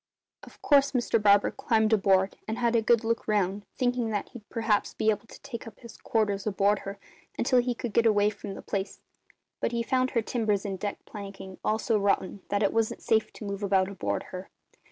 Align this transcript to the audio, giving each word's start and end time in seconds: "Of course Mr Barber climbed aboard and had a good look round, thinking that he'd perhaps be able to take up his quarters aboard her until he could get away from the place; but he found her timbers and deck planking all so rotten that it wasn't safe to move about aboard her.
"Of 0.41 0.59
course 0.63 0.93
Mr 0.93 1.21
Barber 1.21 1.51
climbed 1.51 1.93
aboard 1.93 2.35
and 2.47 2.57
had 2.57 2.75
a 2.75 2.81
good 2.81 3.03
look 3.03 3.27
round, 3.27 3.67
thinking 3.75 4.09
that 4.09 4.29
he'd 4.29 4.49
perhaps 4.49 4.95
be 4.95 5.11
able 5.11 5.27
to 5.27 5.39
take 5.41 5.67
up 5.67 5.79
his 5.79 5.95
quarters 5.95 6.47
aboard 6.47 6.79
her 6.79 6.97
until 7.37 7.59
he 7.59 7.75
could 7.75 7.93
get 7.93 8.07
away 8.07 8.31
from 8.31 8.55
the 8.55 8.63
place; 8.63 8.99
but 9.59 9.73
he 9.73 9.83
found 9.83 10.09
her 10.09 10.23
timbers 10.23 10.65
and 10.65 10.79
deck 10.79 11.05
planking 11.05 11.59
all 11.63 11.77
so 11.77 11.99
rotten 11.99 12.41
that 12.49 12.63
it 12.63 12.73
wasn't 12.73 13.03
safe 13.03 13.31
to 13.33 13.45
move 13.45 13.61
about 13.61 13.89
aboard 13.89 14.23
her. 14.33 14.49